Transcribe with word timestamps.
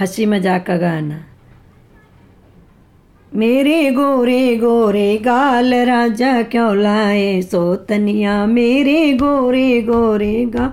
हँसी 0.00 0.24
मज़ाक 0.26 0.66
का 0.66 0.76
गाना। 0.76 1.18
मेरे 3.32 3.90
गोरे 3.90 4.56
गोरे 4.56 5.16
गाल 5.18 5.74
राजा 5.74 6.42
क्यों 6.42 6.76
लाए? 6.76 7.40
सोतनिया, 7.42 8.34
मेरे 8.46 9.12
गोरे 9.12 9.80
गोरे 9.82 10.44
गा 10.44 10.66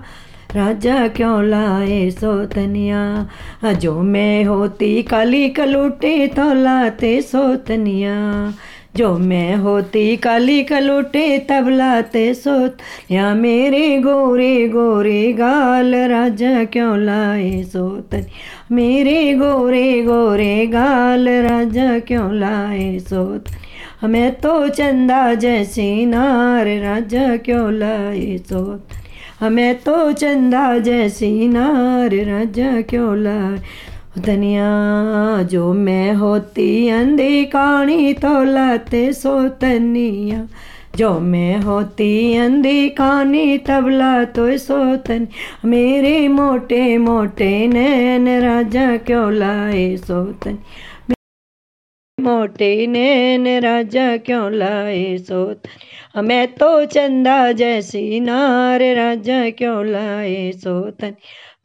राजा 0.56 1.08
क्यों 1.08 1.44
लाए? 1.44 2.10
सोतनिया, 2.12 3.30
जो 3.74 4.02
मैं 4.02 4.44
होती 4.44 5.02
काली 5.04 5.50
कलूटे 5.50 6.28
तो 6.28 6.54
लाते 6.54 7.22
सोतनिया। 7.22 8.18
जो 8.98 9.18
मैं 9.18 9.56
होती 9.56 10.16
काली 10.18 10.64
कलूटे, 10.64 11.38
तब 11.40 11.68
लाते 11.68 12.34
सोत। 12.34 12.78
या 13.12 13.34
मेरे 13.34 13.98
गोरे 14.00 14.68
गोरे 14.68 15.34
गाल 15.34 15.96
राजा 15.96 16.64
क्यों 16.64 16.98
लाए 17.00 17.64
सोतन 17.64 18.26
मेरे 18.72 19.34
गोरे 19.34 20.02
गोरे 20.02 20.68
गाल 20.68 21.30
राजा 21.30 22.00
क्यों 22.00 22.34
लाए 22.34 23.00
सोत? 23.00 23.46
मैं 24.04 24.32
तो 24.36 24.68
चंदा 24.70 25.34
जैसी 25.34 26.06
नार 26.06 26.68
राजा 26.82 27.36
क्यों 27.38 27.72
लाए 27.74 28.38
सोत? 28.38 28.88
हमें 29.40 29.76
तो 29.76 30.12
चंदा 30.12 30.78
जैसी 30.78 31.48
नार 31.48 32.16
राजा 32.26 32.82
क्यों 32.82 33.18
लाए? 33.18 33.58
धनिया 34.18 35.42
जो 35.44 35.72
मैं 35.74 36.14
होती 36.14 36.90
अंधी 36.90 37.46
काणी 37.46 38.14
तो 38.14 38.44
लाते 38.44 39.12
सोतनिया 39.14 40.46
जो 40.98 41.10
मैं 41.20 41.58
होती 41.62 42.38
अंधी 42.38 42.90
कानी 42.90 43.58
तबला 43.68 44.14
तो 44.26 44.46
सोतन 44.58 45.28
मेरे 45.66 46.28
मोटे 46.28 46.98
मोटे 46.98 47.52
नैन 47.68 48.28
राजा 48.42 48.96
क्यों 48.98 49.32
लाए 49.34 49.96
सोतन 49.98 50.58
मोटे 52.24 52.72
नैन 52.88 53.48
राजा 53.60 54.06
क्यों 54.18 54.52
लाए 54.52 55.18
सोतन 55.18 56.22
मैं 56.22 56.46
तो 56.54 56.70
चंदा 56.86 57.52
जैसी 57.52 58.20
नार 58.20 58.84
राजा 58.96 59.50
क्यों 59.52 59.86
लाए 59.86 60.52
सोतन 60.56 61.16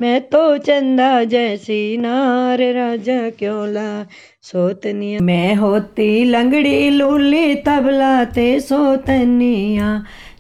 मैं 0.01 0.21
तो 0.29 0.43
चंदा 0.59 1.13
जैसी 1.25 1.97
नार 1.97 2.63
राजा 2.75 3.19
क्यों 3.31 3.69
लाए 3.69 4.05
सोतनिया 4.43 5.21
मैं 5.21 5.55
होती 5.55 6.25
लंगड़ी 6.25 6.91
लूली 6.91 7.55
तबलाते 7.65 8.49
सोतनिया 8.61 9.91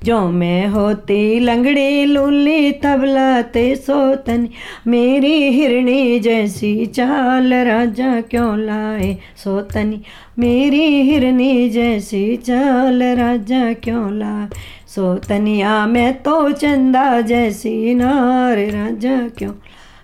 जो 0.04 0.18
मैं 0.30 0.66
होती 0.66 1.38
लंगड़ी 1.40 2.04
लूली 2.04 2.70
तबलाते 2.72 3.74
सोतन, 3.76 4.48
मेरी 4.86 5.34
हिरणी 5.50 6.20
जैसी 6.20 6.86
चाल 6.86 7.54
राजा 7.54 8.20
क्यों 8.20 8.58
लाए 8.58 9.16
सोतनी, 9.36 10.00
मेरी 10.38 10.86
हिरणी 11.02 11.68
जैसी 11.70 12.36
चाल 12.36 13.02
राजा 13.18 13.72
क्यों 13.72 14.12
लाए 14.18 14.48
सोतनिया 14.86 15.86
मैं 15.86 16.12
तो 16.22 16.50
चंदा 16.52 17.20
जैसी 17.20 17.94
नार 17.94 18.58
राजा 18.70 19.16
क्यों 19.28 19.52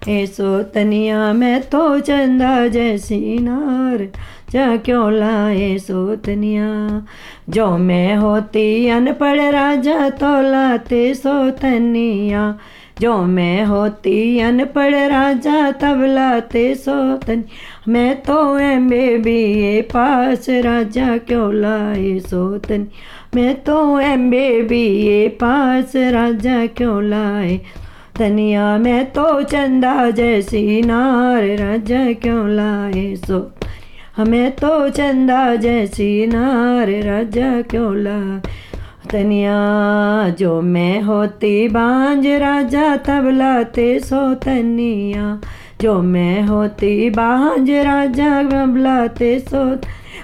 ए 0.09 0.27
सोतनिया 0.27 1.33
मैं 1.33 1.63
तो 1.63 2.01
चंदा 2.01 2.69
जैसी 2.69 3.39
नार, 3.39 4.09
जा 4.51 4.77
क्यों 4.77 5.13
लाए 5.13 5.79
सोतनिया 5.79 7.07
जो 7.49 7.79
मैं 7.79 8.17
होती 8.17 8.89
अनपढ़ 8.89 9.41
राजा 9.41 10.11
तो 10.11 10.41
लाते 10.51 11.15
सोतनिया 11.15 12.59
जो 13.01 13.17
मैं 13.23 13.65
होती 13.65 14.41
अनपढ़ 14.41 14.95
राजा 14.95 15.71
तब 15.71 16.05
लाते 16.05 16.75
सोतन 16.75 17.45
मैं 17.89 18.23
तो 18.23 18.59
एम 18.59 18.91
बी 19.23 19.39
ए 19.63 19.83
पास 19.83 20.47
राजा 20.49 21.17
क्यों 21.17 21.55
लाए 21.55 22.19
सोतन 22.19 22.87
मैं 23.35 23.63
तो 23.63 24.01
एम 24.01 24.31
बी 24.31 25.07
ए 25.07 25.29
पास 25.29 25.93
राजा 25.97 26.67
क्यों 26.67 27.03
लाए? 27.05 27.61
तनिया 28.19 28.79
में 28.79 29.11
तो 29.11 29.43
चंदा 29.43 30.11
जैसी 30.11 30.83
नार 30.83 31.43
राजा 31.57 32.13
क्यों 32.13 32.49
लाए 32.49 33.17
सो? 33.17 33.53
हमें 34.17 34.51
तो 34.53 34.89
चंदा 34.89 35.57
जैसी 35.57 36.27
नार 36.27 36.91
राजा 36.91 37.63
क्यों 37.63 37.97
ला 37.97 38.39
तनिया 39.11 39.59
जो 40.29 40.61
मैं 40.61 41.03
होती 41.03 41.69
बांझ 41.69 42.27
राजा 42.27 42.97
तब 42.97 43.29
लाते 43.29 44.01
सो 44.01 44.35
तनिया 44.35 45.41
जो 45.81 46.03
मैं 46.03 46.43
होती 46.43 47.11
बांझ 47.11 47.71
राजा 47.71 48.43
तब 48.43 48.77
लाते 48.77 49.39
सो 49.41 49.65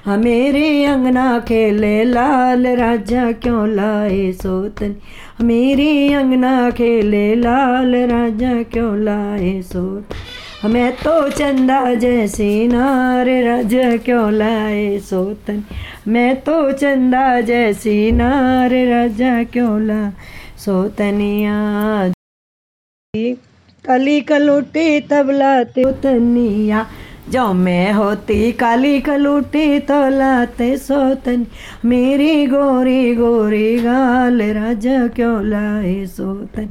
मेरे 0.09 0.84
अंगना 0.84 1.38
खेले, 1.38 2.05
लाल 2.05 2.66
राजा 2.66 3.33
क्यों 3.33 3.69
लाए 3.69 4.33
सोतन? 4.33 4.94
मेरे 5.43 6.15
अंगना 6.15 6.71
खेले, 6.71 7.34
लाल 7.34 7.94
राजा 7.94 8.62
क्यों 8.62 8.97
लाए 8.99 9.60
सोत 9.62 10.15
मैं 10.65 10.93
तो 10.93 11.28
चंदा 11.28 11.94
जैसी 11.94 12.69
नार 12.69 13.28
राजा 13.44 13.97
क्यों 13.97 14.33
लाए 14.33 14.99
सोतन? 14.99 15.62
मैं 16.09 16.41
तो 16.41 16.72
चंदा 16.72 17.41
जैसी 17.41 18.12
नार 18.12 18.71
राजा 18.71 19.43
क्यों 19.44 19.81
ला 19.81 20.00
सोतनिया 20.59 21.59
काली 23.84 24.21
कलोटी 24.21 25.00
तबलाते 25.00 25.84
तनिया 25.93 26.87
जो 27.31 27.53
मैं 27.53 27.93
होती 27.93 28.51
काली 28.53 29.01
कलूटी 29.01 29.79
तो 29.79 29.99
लाते 30.11 30.77
सोतन। 30.77 31.47
मेरी 31.85 32.47
गोरी 32.47 33.15
गोरी 33.15 33.77
गाल 33.81 34.43
राजा 34.53 35.07
क्यों 35.09 35.45
लाए 35.45 36.07
सोतन? 36.07 36.69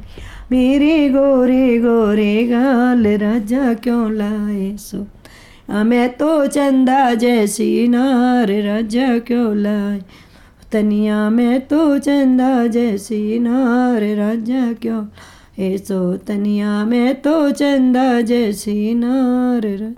मेरी 0.52 1.08
गोरी 1.08 1.78
गोरी 1.78 2.46
गाल 2.48 3.06
राजा 3.18 3.72
क्यों 3.74 4.12
लाए 4.12 4.76
सो 4.76 5.06
मैं 5.84 6.08
तो 6.12 6.46
चंदा 6.46 7.02
जैसी 7.14 7.88
नार 7.88 8.52
राजा 8.62 9.18
क्यों 9.18 9.56
लाए? 9.56 10.00
तनिया, 10.72 11.18
मैं 11.30 11.60
तो 11.60 11.98
चंदा 11.98 12.66
जैसी 12.66 13.38
नार 13.38 14.02
राजा 14.16 14.72
क्यों 14.72 15.04
ए 15.58 15.76
सो 15.78 16.00
तनिया 16.26 16.84
मैं 16.84 17.14
तो 17.22 17.50
चंदा 17.50 18.20
जैसी 18.20 18.94
नार 18.94 19.66